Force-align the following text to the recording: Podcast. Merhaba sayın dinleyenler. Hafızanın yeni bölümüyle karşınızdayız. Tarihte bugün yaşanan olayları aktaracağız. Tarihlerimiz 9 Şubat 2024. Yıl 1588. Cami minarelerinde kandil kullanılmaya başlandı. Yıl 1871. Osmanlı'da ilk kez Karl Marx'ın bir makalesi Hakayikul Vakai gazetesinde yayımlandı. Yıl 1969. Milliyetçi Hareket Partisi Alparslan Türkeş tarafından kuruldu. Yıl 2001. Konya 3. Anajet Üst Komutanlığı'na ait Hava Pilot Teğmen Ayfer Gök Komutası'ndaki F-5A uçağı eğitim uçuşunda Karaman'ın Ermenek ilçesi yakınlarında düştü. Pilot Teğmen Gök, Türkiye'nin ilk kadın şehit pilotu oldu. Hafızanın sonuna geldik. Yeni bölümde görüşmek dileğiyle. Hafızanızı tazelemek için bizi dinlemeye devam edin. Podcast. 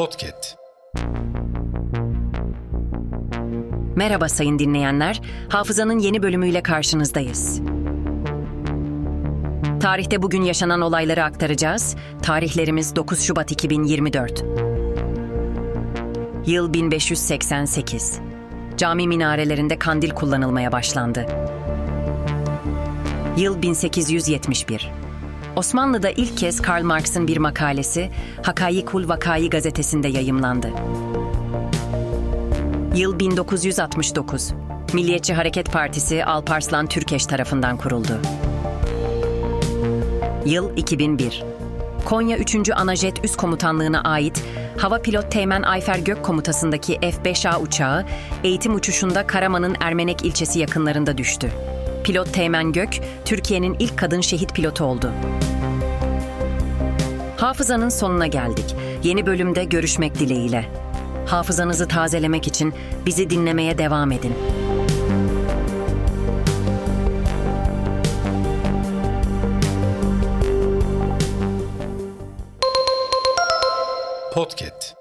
Podcast. 0.00 0.56
Merhaba 3.96 4.28
sayın 4.28 4.58
dinleyenler. 4.58 5.20
Hafızanın 5.48 5.98
yeni 5.98 6.22
bölümüyle 6.22 6.62
karşınızdayız. 6.62 7.60
Tarihte 9.80 10.22
bugün 10.22 10.42
yaşanan 10.42 10.80
olayları 10.80 11.24
aktaracağız. 11.24 11.96
Tarihlerimiz 12.22 12.96
9 12.96 13.20
Şubat 13.20 13.52
2024. 13.52 14.44
Yıl 16.46 16.72
1588. 16.72 18.20
Cami 18.76 19.08
minarelerinde 19.08 19.78
kandil 19.78 20.10
kullanılmaya 20.10 20.72
başlandı. 20.72 21.26
Yıl 23.36 23.62
1871. 23.62 25.09
Osmanlı'da 25.60 26.10
ilk 26.10 26.36
kez 26.36 26.62
Karl 26.62 26.84
Marx'ın 26.84 27.28
bir 27.28 27.36
makalesi 27.36 28.10
Hakayikul 28.42 29.08
Vakai 29.08 29.50
gazetesinde 29.50 30.08
yayımlandı. 30.08 30.70
Yıl 32.94 33.18
1969. 33.18 34.52
Milliyetçi 34.92 35.34
Hareket 35.34 35.72
Partisi 35.72 36.24
Alparslan 36.24 36.86
Türkeş 36.86 37.26
tarafından 37.26 37.76
kuruldu. 37.76 38.20
Yıl 40.46 40.76
2001. 40.76 41.44
Konya 42.04 42.38
3. 42.38 42.70
Anajet 42.70 43.24
Üst 43.24 43.36
Komutanlığı'na 43.36 44.00
ait 44.02 44.44
Hava 44.78 45.02
Pilot 45.02 45.32
Teğmen 45.32 45.62
Ayfer 45.62 45.98
Gök 45.98 46.22
Komutası'ndaki 46.22 46.98
F-5A 47.00 47.60
uçağı 47.60 48.06
eğitim 48.44 48.74
uçuşunda 48.74 49.26
Karaman'ın 49.26 49.76
Ermenek 49.80 50.24
ilçesi 50.24 50.58
yakınlarında 50.58 51.18
düştü. 51.18 51.52
Pilot 52.04 52.34
Teğmen 52.34 52.72
Gök, 52.72 53.00
Türkiye'nin 53.24 53.76
ilk 53.78 53.98
kadın 53.98 54.20
şehit 54.20 54.54
pilotu 54.54 54.84
oldu. 54.84 55.12
Hafızanın 57.36 57.88
sonuna 57.88 58.26
geldik. 58.26 58.74
Yeni 59.02 59.26
bölümde 59.26 59.64
görüşmek 59.64 60.14
dileğiyle. 60.14 60.64
Hafızanızı 61.26 61.88
tazelemek 61.88 62.46
için 62.46 62.74
bizi 63.06 63.30
dinlemeye 63.30 63.78
devam 63.78 64.12
edin. 64.12 64.34
Podcast. 74.34 74.99